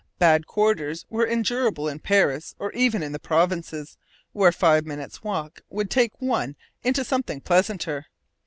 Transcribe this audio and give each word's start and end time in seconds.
Bad 0.17 0.47
quarters 0.47 1.05
were 1.11 1.27
endurable 1.27 1.87
in 1.87 1.99
Paris 1.99 2.55
or 2.57 2.71
even 2.71 3.03
in 3.03 3.11
the 3.11 3.19
provinces, 3.19 3.99
where 4.31 4.51
five 4.51 4.83
minutes' 4.83 5.21
walk 5.23 5.61
would 5.69 5.91
take 5.91 6.19
one 6.19 6.55
into 6.81 7.03
something 7.03 7.39
pleasanter. 7.39 8.07